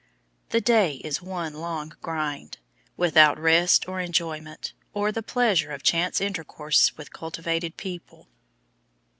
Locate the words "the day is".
0.49-1.21